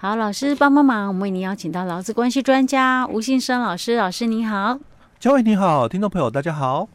[0.00, 4.78] 好，老师帮帮忙，我们为您邀请到劳资关系专家吴信生老师，老师您好。
[5.18, 6.88] 嘉惠你好，听众朋友大家好。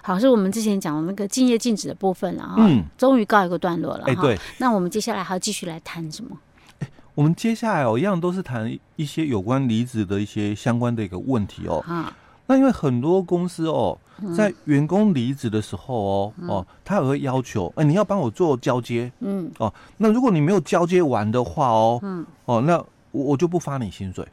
[0.00, 4.04] 好，是我们之前讲的那个敬业禁止的部分了哈，嗯，终于告一个段落了。
[4.06, 6.34] 哎，对，那我们接下来还要继续来谈什么？
[6.78, 11.84] 哎，我们接下来哦，一样都是谈一些有关离职的一些相关的一个问题哦。
[11.86, 12.10] 啊，
[12.46, 13.98] 那因为很多公司哦，
[14.36, 22.76] 在员工离职的时候哦，哦，他也会要求，哎，你要帮我做交接，嗯，哦，那如果你没有交接完的话哦，嗯，哦，那
[23.10, 24.26] 我我就不发你薪水。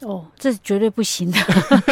[0.00, 1.38] 哦，这是绝对不行的，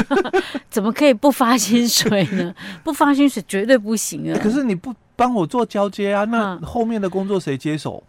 [0.70, 2.54] 怎么可以不发薪水呢？
[2.82, 4.40] 不发薪水绝对不行啊！
[4.42, 8.02] 可是你不帮我做交接啊，那后面的工作谁接手？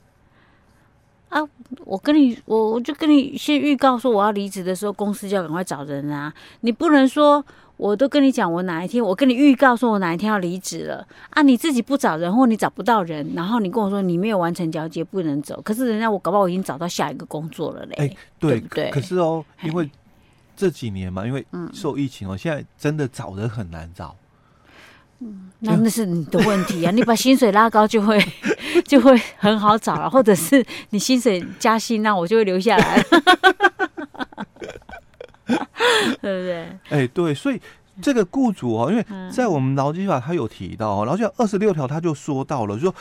[1.29, 1.41] 啊，
[1.85, 6.33] 我跟你，我我就跟你先预告说我要离职的时候，公司就要赶快找人啊！
[6.61, 7.43] 你不能说
[7.77, 17.95] 我都跟你讲我哪一天，我跟你预告说我哪一天要离职了啊，你自己不找人或你找不到人，然后你跟我说你没有完成交接不能走，可是人家我搞不好我已经找到下一个工作了嘞。
[17.97, 18.07] 哎，
[18.39, 18.89] 对，对不对？
[18.91, 19.89] 可是哦，因为。
[20.59, 24.13] 这几年嘛，因为受疫情哦，现在真的找人很难找。
[25.19, 26.91] 嗯，那那是你的问题啊！
[26.91, 28.19] 你把薪水拉高，就会
[28.89, 32.97] 就会很好找了，或者是你薪水加薪，那我就会留下来。
[32.97, 33.03] 了，
[36.19, 36.67] 对不对？
[36.89, 37.61] 哎，对，所以
[38.01, 42.95] 这个雇主哦，因为在我们劳基法他有提到哦，劳基法二十六条他就说到了，就说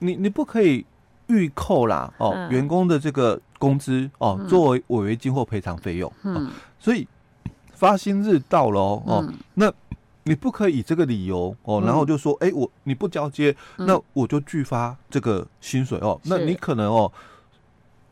[0.00, 0.84] 你你不可以。
[1.28, 7.08] 预扣啦哦，嗯、员工的这个工资哦，作为违约金或赔偿费用，嗯、哦，所以
[7.72, 9.72] 发薪日到了哦，嗯、哦，那
[10.24, 17.10] 你不可以以这个理由哦，然后就说，哎、嗯，我你不交接，那我就拒发这个薪水哦，嗯、那你可能哦，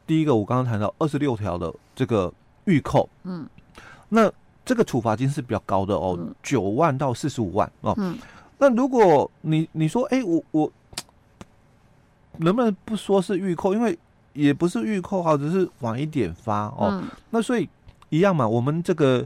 [0.06, 2.32] 第一个我刚刚谈到二十六条的这个
[2.64, 3.46] 预扣，嗯，
[4.08, 4.30] 那
[4.64, 8.16] 这个处罚金是比较高的哦，九、嗯、万到四十五万哦，嗯，
[8.58, 10.72] 那如果你你说，哎，我我。
[12.38, 13.74] 能不能不说是预扣？
[13.74, 13.96] 因为
[14.32, 16.88] 也不是预扣哈，只是晚一点发哦。
[16.90, 17.68] 嗯、那所以
[18.08, 19.24] 一样嘛，我们这个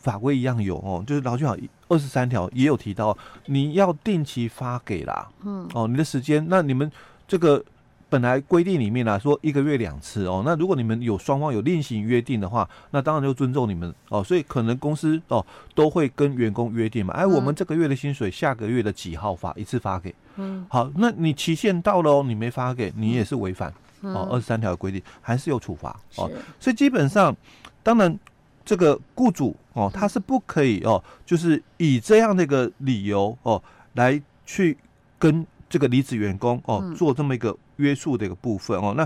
[0.00, 1.56] 法规一样有哦，就是劳基法
[1.88, 3.16] 二十三条也有提到，
[3.46, 5.28] 你要定期发给啦。
[5.44, 5.68] 嗯。
[5.74, 6.90] 哦，你的时间，那你们
[7.28, 7.62] 这个
[8.08, 10.42] 本来规定里面来说一个月两次哦。
[10.44, 14.24] 那如果你们有双方有另行约定的话，那当然就尊重你们哦。
[14.24, 15.44] 所以可能公司哦
[15.74, 17.14] 都会跟员工约定嘛。
[17.14, 20.14] 哎，我们这个月的薪水下个月的几号发一次发给。
[20.36, 27.36] 嗯，好，那你期限到了哦，你没发给你也是违反、嗯、哦，二十三条的规定还是有处罚哦，所以基本上，
[27.82, 28.18] 当然
[28.70, 33.60] 这个雇主哦，他是不可以哦，就是以这样的一个理由哦，
[33.94, 34.78] 来去
[35.18, 39.04] 跟这个离职员工哦做这么一个约束的一个部分哦，那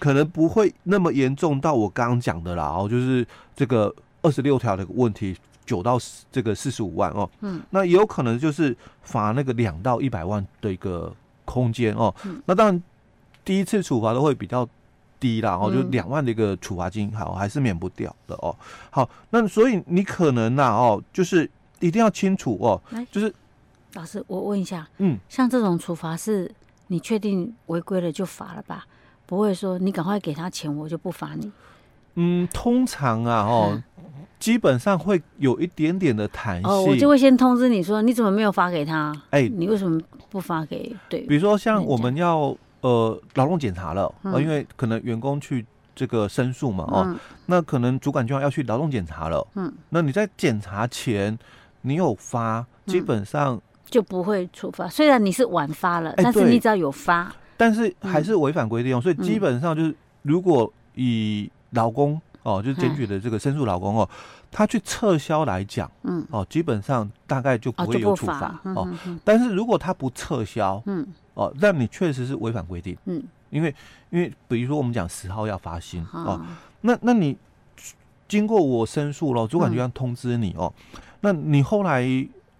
[0.00, 5.36] 可能不会那么严重到我刚刚讲的啦哦，就是这个二十六条的问题。
[5.64, 5.96] 九到
[6.32, 11.14] 这个四十五万哦，嗯，那也有可能就是罚那个两到一百万的一个
[11.44, 12.82] 空间哦，嗯、那当然
[13.44, 14.68] 第一次处罚都会比较
[15.22, 18.54] 低啦，哦，就两万的一个处罚金，好还是免不掉的哦。
[18.90, 23.32] 好，那所以你可能呐哦，就是一定要清楚哦，来就是
[23.94, 26.50] 老师，我问一下，嗯，像这种处罚是
[26.88, 28.84] 你确定违规了就罚了吧？
[29.26, 31.52] 不会说你赶快给他钱，我就不罚你。
[32.16, 33.70] 嗯，通常啊哦。
[33.72, 33.82] 嗯
[34.42, 39.14] 基本上会有一点点的弹性，哦，我就会先通知你说，你怎么没有发给他？
[39.30, 40.00] 哎，你为什么
[40.30, 40.92] 不发给？
[41.08, 47.16] 对，比如说像我们要呃劳动检查了，呃，因为可能员工去这个申诉嘛，哦，
[47.46, 51.36] 那可能主管机关要去劳动检查了，嗯，那你在检查前
[51.80, 54.86] 你有发，基本上就不会处罚。
[54.88, 62.20] 虽然你是晚发了，但是你只要有发，但是还是违反规定，所以基本上就是如果以劳工。
[62.42, 64.08] 哦，就是检举的这个申诉老公哦，
[64.50, 68.88] 他去撤销来讲，嗯，哦，基本上大概就不会有处罚哦。
[69.24, 73.74] 但是如果他不撤销，嗯，哦，那你确实是违反规定，嗯，因为
[74.10, 76.40] 因为比如说我们讲十号要发薪哦，
[76.80, 77.36] 那那你
[78.26, 80.72] 经过我申诉了，主管机关通知你哦，
[81.20, 82.04] 那你后来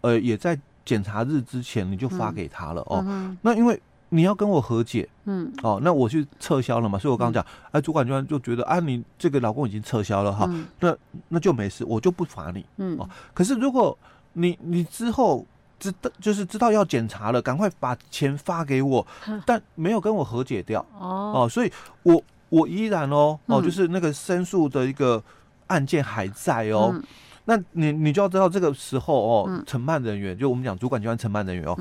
[0.03, 3.05] 呃也在检查日之前你就发给他了哦，
[3.43, 3.81] 那因为。
[4.15, 10.47] 你要跟我和解，嗯，哦，那我去撤销了嘛，所以我刚刚讲，哎，主管机关就觉得啊，你这个老公已经撤销了哈，
[10.81, 10.95] 那
[11.29, 13.97] 那就没事，我就不罚你，嗯，哦，可是如果
[14.35, 15.47] 你你之后
[15.79, 19.07] 知道就是知道要检查了，赶快把钱发给我，
[19.47, 21.73] 但没有跟我和解掉，哦，哦，所以
[22.03, 25.25] 我我依然哦，哦，就是那个申诉的一个
[25.69, 26.95] 案件还在哦，
[27.47, 31.75] 那你你就要知道这个时候哦，承办人员就我们讲主管机关承办人员哦，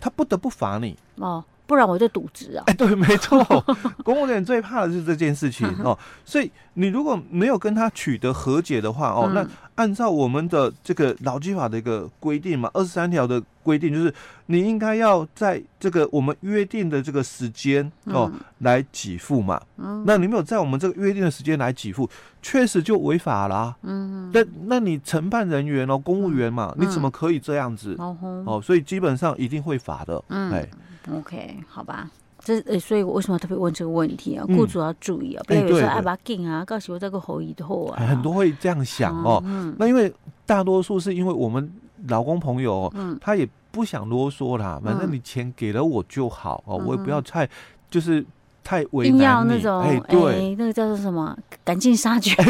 [0.00, 1.44] 他不得不罚你，哦。
[1.66, 2.64] 不然我就渎职啊。
[2.66, 3.44] 哎，对，没错，
[4.04, 5.98] 公务员最怕的是这件事情哦。
[6.24, 14.14] 所以你如果没有跟他取得和解的话哦，那按照我们的这个劳基法的一个规定嘛，二十三条的规定就是
[14.46, 19.60] 你应该要在这个我们约定的这个时间哦来给付嘛。
[19.76, 22.08] 嗯，那你没有在我们这个约定的时间来给付，
[22.40, 23.74] 确实就违法啦。
[23.82, 27.94] 嗯，那那你承办人员哦，公务员嘛，你怎么可以这样子？
[27.98, 30.22] 哦，所以基本上一定会罚的。
[30.28, 30.66] 嗯，哎
[31.12, 32.10] ，OK，好吧。
[32.38, 34.44] 这呃，所以我为什么特别问这个问题啊？
[34.46, 38.06] 雇主要注意啊，不要有时候爱把劲啊，告诉我这个后以后啊。
[38.06, 39.42] 很多会这样想哦。
[39.78, 40.12] 那因为
[40.44, 41.68] 大多数是因为我们
[42.06, 47.48] 老公朋友，他也不想啰嗦啦，反正你钱给了我就好哦，我也不要太
[47.90, 48.24] 就是
[48.62, 49.22] 太为难你。
[49.24, 51.36] 要那种哎，对，那个叫做什么？
[51.64, 52.32] 赶尽杀绝。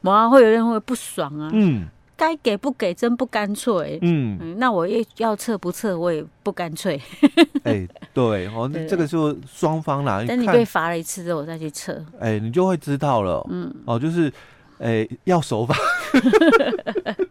[0.00, 1.48] 马上会有人会不爽啊。
[1.52, 1.86] 嗯。
[2.22, 3.98] 该给不给，真不干脆。
[4.00, 6.94] 嗯，嗯，那我也要撤不撤，我也不干脆。
[7.66, 10.22] 哎、欸，对哦，那这个就双方啦。
[10.24, 11.92] 等你被罚了一次之后，我再去撤。
[12.20, 13.44] 哎、欸，你就会知道了。
[13.50, 14.32] 嗯，哦，就是，
[14.78, 15.74] 哎、欸，要守法。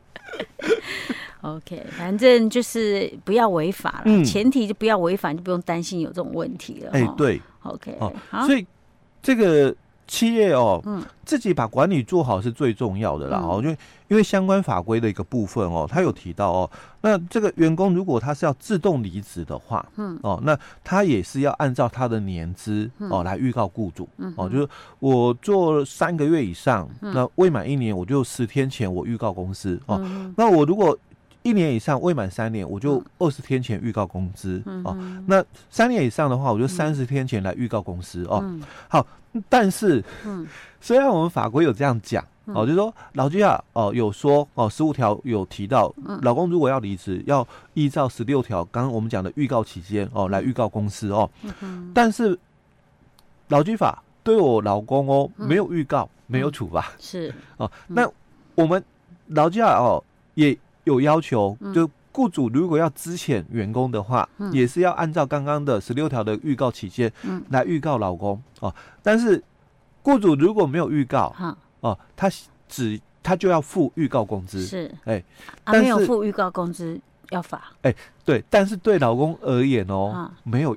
[1.40, 4.04] OK，反正就是不要违法了。
[4.08, 6.92] 嗯、前提就不要违法，就不用担心有这种问题了。
[6.92, 7.42] 哎、欸，对。
[7.64, 7.98] OK，
[8.30, 8.46] 好。
[8.46, 8.68] 所以
[9.24, 9.74] 这个。
[10.12, 13.38] 企业哦，嗯，自己把管理做好是最重要的啦。
[13.38, 13.78] 哦、嗯，因为
[14.10, 16.70] 因为相关法规的一个部分哦，他有提到哦，
[17.00, 24.68] 那这个员工如果他是要自动离职的话，嗯，哦，那他也是要按照他的年资哦来预告雇主，嗯，哦，就是
[25.00, 30.98] 我做三个月以上，嗯、那未满一年我就十天前我预告公司哦，嗯、那我如果
[31.44, 34.96] 一年以上未满三年，我就二十天前预告工资、嗯哦，
[35.28, 38.44] 那三年以上的话，我就三十天前来预告公司哦，
[38.88, 39.06] 好。
[39.48, 40.46] 但是，嗯，
[40.82, 45.90] 虽然我们法规有这样讲，哦，就是说劳基法哦有说哦十五条有提到，
[46.22, 51.30] 老公如果要离职，要依照十六条刚刚我们讲的预告期间哦来预告公司哦，
[51.94, 52.38] 但是
[53.48, 57.34] 劳基法对我老公哦没有预告，没有处罚，是。
[57.56, 58.06] 哦，那
[58.54, 58.84] 我们
[59.28, 60.04] 劳基法哦
[60.34, 67.12] 也有要求，就雇主如果要资遣员工的话，也是要按照刚刚的十六条的预告期间
[67.50, 68.74] 来预告老公哦。
[69.02, 69.42] 但是，
[70.02, 71.56] 雇主如果没有预告，哈。
[71.80, 72.30] 哦，他
[72.68, 74.94] 只他就要付预告工资，是。
[75.06, 75.24] 哎，
[75.64, 77.00] 啊，没有付预告工资
[77.30, 77.96] 要罚，哎，
[78.26, 80.76] 对，但是对老公而言哦，没有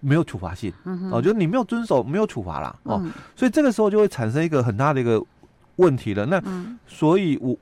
[0.00, 0.72] 没有处罚性，
[1.12, 3.04] 哦，就是你没有遵守，没有处罚啦，哦，
[3.36, 5.22] 所以这个时候就会产生一个很大的一个
[5.76, 6.24] 问题了。
[6.24, 6.42] 那
[6.86, 7.50] 所以，我。
[7.50, 7.58] 我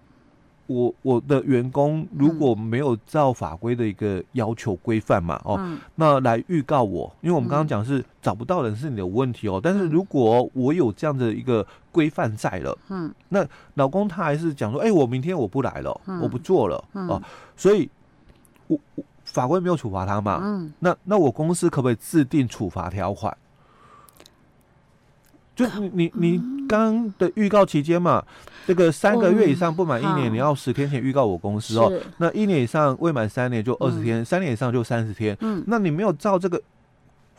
[0.73, 5.61] 我我的员工如果没有照法规的一个要求规范嘛，哦，
[5.97, 17.23] 那来预告我，因为我们刚刚讲是找不到人是你的问题哦，但是如果我有这样的一个规范在了，嗯，那老公他还是讲说，哎，我明天我不来了，我不做了，哦，
[17.57, 17.89] 所以
[18.69, 18.79] 我
[19.25, 23.37] 法规没有处罚他嘛，嗯，那那我公司可不可以制定处罚条款？
[25.69, 26.39] 就你你
[26.69, 28.23] 刚刚的预告期间嘛，
[28.67, 31.93] 这个三个月以上不满一年，你要十天前预告我公司哦。
[32.19, 35.37] 那一年以上未满三年就二十天，三年以上就三十天。
[35.41, 36.61] 嗯，那你没有照这个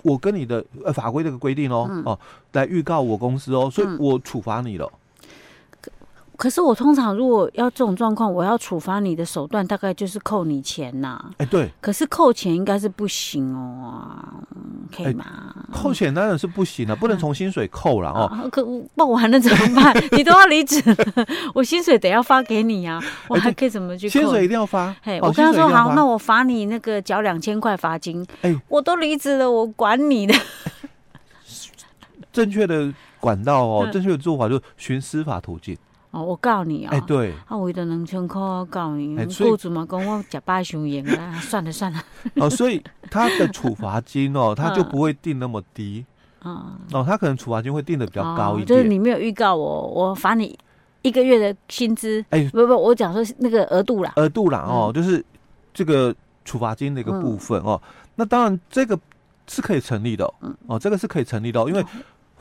[0.02, 2.20] 我跟你的呃法规这个规定哦哦
[2.52, 4.92] 来预告我公司哦，所以我处罚你了。
[6.36, 11.24] 可是我通常如果要这种状况，我要处罚你的手段大概就是扣你钱呐。
[11.38, 11.72] 哎，对。
[11.80, 14.18] 可是扣钱应该是不行哦，
[14.92, 15.26] 可以吗？
[15.72, 18.50] 扣钱当然是不行了，不能从薪水扣了哦。
[18.52, 18.66] 可
[18.96, 19.96] 那我还能怎么办？
[20.12, 20.82] 你都要离职，
[21.54, 24.12] 我薪水得要发给你啊，我还可以怎么去扣？
[24.12, 24.96] 薪水一定要发。
[25.02, 28.26] 嘿，我跟他说好，那我罚你那个缴两千块罚金。
[28.42, 30.34] 哎，我都离职了，我管你的。
[32.32, 35.78] 正确的管道哦，正确的做法就是循司法途径。
[36.14, 36.92] 哦，我告你啊！
[36.94, 42.00] 哎，对，啊，为了两千块，我告你，雇主嘛，讲我假拜熊眼啊， 算了算了。
[42.36, 42.80] 哦，所以
[43.10, 46.06] 他的处罚金哦，他就不会定那么低
[46.44, 46.78] 啊。
[46.92, 48.68] 哦，他可能处罚金会定的比较高一点。
[48.68, 50.56] 就是你没有预告我，我罚你
[51.02, 52.24] 一个月的薪资。
[52.30, 54.14] 哎，不不，我讲说那个额度啦。
[54.18, 55.26] 额度啦，哦，就是
[55.74, 56.14] 这个
[56.46, 57.82] 处罚金的一个部分哦。
[58.14, 58.96] 那当然，这个
[59.48, 60.32] 是可以成立的。
[60.68, 61.84] 哦，这个是可以成立的，因为。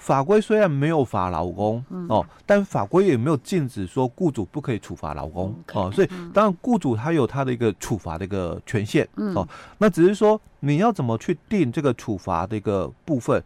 [0.02, 9.46] 法规虽然没有罚劳工哦，但法规也没有禁止说雇主不可以处罚劳工哦，所以当然雇主他有他的一个处罚的一个权限哦，
[9.78, 13.40] 那只是说你要怎么去定这个处罚的一个部分，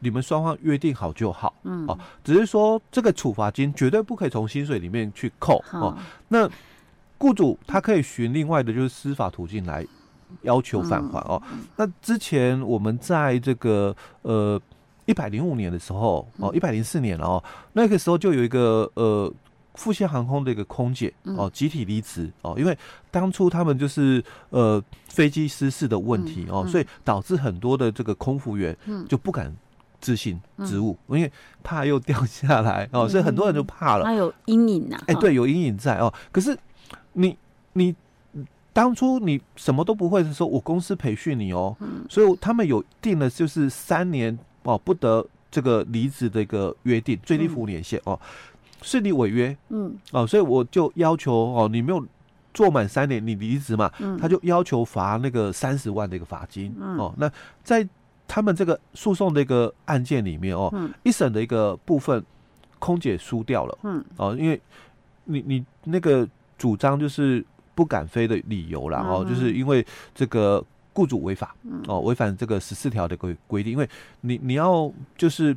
[0.00, 1.86] 你们双方约定好就好嗯。
[1.86, 6.50] 哦，只是说这个处罚金绝对不可以从薪水里面去扣哦，那
[7.18, 9.86] 雇主他可以寻另外的就是司法途径来
[10.42, 11.40] 要求返还哦，
[11.76, 14.60] 那之前我们在这个呃。
[15.10, 19.32] 一百零五年的时候哦，一百零四年了哦，那个时候就有一个呃
[19.74, 22.78] 复兴航空的一个空姐哦，集体离职哦，因为
[23.10, 28.76] 当初他们就是呃飞机失事的问题哦，所以导致很多的这个空服员
[29.08, 29.52] 就不敢
[30.00, 31.32] 执行职务，因为
[31.64, 34.04] 怕又掉下来哦，所以很多人就怕了。
[34.04, 36.12] 他有阴影呐，哎，对，有阴影在哦。
[36.30, 36.56] 可是
[37.14, 37.36] 你
[37.72, 37.92] 你
[38.72, 41.76] 当初你什么都不会的时候，我公司培训你哦，
[42.08, 48.18] 所以他们有定了就是三年哦不得这个离职的一个约定，最低服务年限哦。
[48.82, 52.02] 是你违约，嗯，哦，所以我就要求哦，你没有
[52.54, 57.30] 做满三年，你离职嘛，嗯，他就要求罚那个三十万的一个罚金，嗯，哦，那
[57.62, 57.86] 在
[58.26, 62.24] 他们这个诉讼的一个案件里面哦，嗯，一审的一个部分，
[62.78, 64.58] 空姐输掉了，嗯，哦，因为
[65.24, 66.26] 你你那个
[66.56, 71.54] 主张就是不敢飞的理由啦，哦，就是因为这个雇主违法，
[71.86, 73.88] 哦，违反这个十四条的规规定，因为
[74.22, 75.56] 你你要就是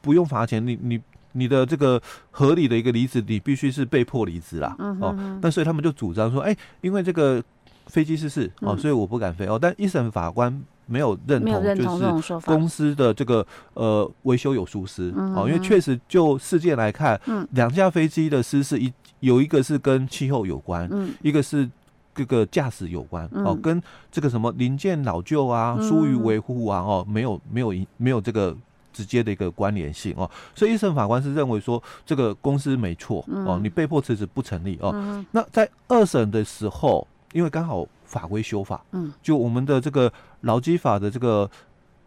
[0.00, 1.00] 不用罚钱，你你。
[1.34, 1.98] 你的这个
[2.30, 7.42] 合理的一个离职，你必须是被迫离职啦，嗯、哼哦，那所以他们就主张说，哎、欸，因为这个
[7.86, 9.58] 飞机失事哦，所以我不敢飞哦。
[9.58, 17.18] 但一审法官没有认同，就是公司的这个呃维修有疏失哦，因为确实就事件来看，
[17.52, 21.66] 两架飞机的失事一有一个是跟气候有关，嗯，一个是
[22.14, 28.56] 这个驾驶有关哦，跟这个什么零件老旧啊、疏于维护啊哦，没有没有没有这个。
[28.94, 35.24] 直接的一个关联性哦，所以一审法官是认为说这个公司没错哦，你被迫辞职不成立哦。
[35.30, 41.50] 那在二审的时候，因为刚好法规修法，嗯，就我们的这个劳基法的这个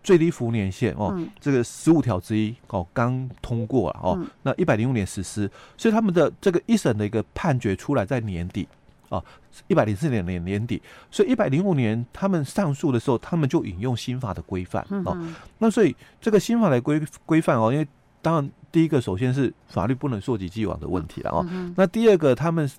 [0.03, 8.67] 最低服务年限哦，这个十五条之一哦刚通过了哦，那一百零五年实施，所以他们的这个一审的一个判决出来在年底。
[9.15, 9.23] 哦，
[9.67, 15.17] 一百零四年年年底，所以一百零五年他们上诉的时候，他们就引用新法的规范哦。
[15.59, 17.87] 那所以这个新法的规规范哦，因为
[18.21, 21.45] 当然第一个首先是法律不能溯及既往的问题了哦。
[21.77, 22.69] 那第二个他们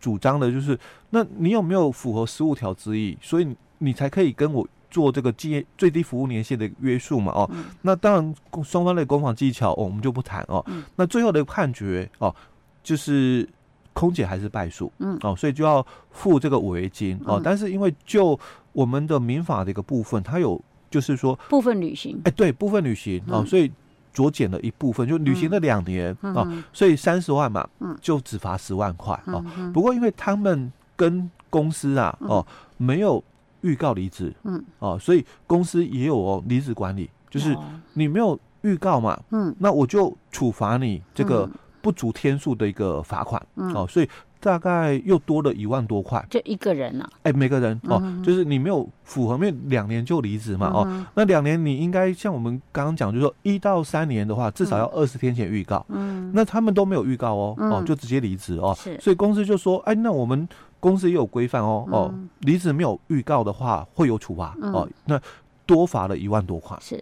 [0.00, 0.78] 主张的就是，
[1.10, 7.32] 那你有没有符合十五条之一，所以你才可以跟我做这个最最低服务年限的约束嘛？
[7.32, 7.50] 哦，
[7.82, 10.64] 那当然双方的攻防技巧，哦，我们就不谈哦。
[10.96, 12.34] 那最后的判决哦，
[12.82, 13.48] 就是。
[13.94, 17.40] 空姐还是败诉，嗯，哦，所以就要付这个违约金哦。
[17.42, 18.38] 但是因为就
[18.72, 20.60] 我们的民法的一个部分，它有
[20.90, 23.70] 就是说部分履行，哎，对，部分履行哦，所以
[24.12, 27.66] 酌减了一部分，就履行了两年哦，所以三十万嘛，
[28.00, 29.44] 就只罚十万块哦。
[29.72, 32.44] 不过因为他们跟公司啊，哦，
[32.76, 33.22] 没有
[33.60, 37.56] 预告离职，嗯，哦，所以公司也有哦离职管理，就是
[37.92, 41.48] 你没有预告嘛，嗯，那我就处罚你这个。
[41.84, 44.08] 不足天数的一个罚款，嗯、哦，所以
[44.40, 47.10] 大概又多了一万多块，就一个人呢、啊？
[47.24, 58.98] 哎、欸，每个人哦，嗯、就是你没有符合，因为两年就离职嘛，哦，那两年你应该像我们刚刚讲，就是说一到三年的话，至少要二十天前预告，嗯，那他们都没有预告哦，嗯、哦，就直接离职哦，是。
[58.98, 60.48] 所以公司就说，哎，那我们
[60.80, 65.20] 公司也有规范哦，哦，离职没有预告的话会有处罚，嗯、哦，那
[65.66, 66.98] 多罚了一万多块，是。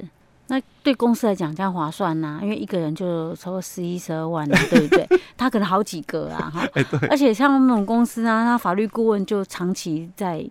[0.48, 5.08] 那对公司来讲，这样划算呐、啊，因为一个人就超过十一、十二万， 对不对？
[5.36, 6.68] 他可能好几个啊，哈。
[7.08, 10.44] 而且像那种公司啊，他法律顾问就长期在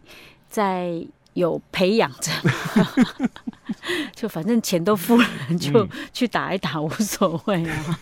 [0.50, 2.31] 在有培养着，
[4.15, 5.25] 就反正钱都付了，
[5.60, 7.98] 就去打一打无所谓啊。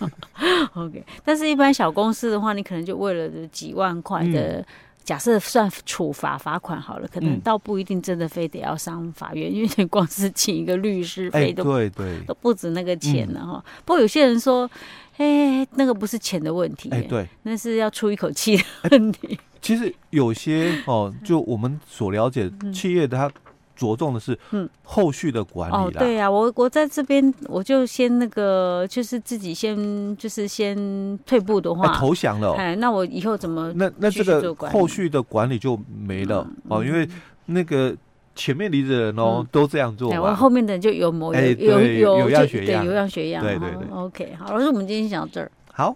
[0.75, 4.65] OK，但是一般小公司的话，你可能就为了几万块的。
[5.10, 13.54] 假设算处罚罚款好了，可能倒不一定真的非得要上法院，嗯、因为你光是请一个律师费都、欸、对对都不止那个钱了哈。
[13.54, 14.70] 嗯、不过有些人说，
[15.18, 19.30] 哎，那个不是钱的问题，哎，对，那是要出一口气的问题。
[19.30, 23.32] 欸、 其实有些哦，就我们所了解企业的他。
[23.79, 25.83] 着重的是嗯后续的管理啦。
[25.83, 32.53] 哦，对呀，我我在这边我就先那个就是自己先就是先退步的话投降了。
[32.55, 37.07] 哎，那我以后怎么那那这个后续的管理就没了哦，因为
[37.45, 37.95] 那个
[38.36, 43.41] 前面离职的人哦都这样做，我后面的人就有模有有有样学样，有样学样。
[43.41, 43.88] 对对对。
[43.95, 45.50] OK，好，老师，我们今天讲到这儿。
[45.71, 45.95] 好。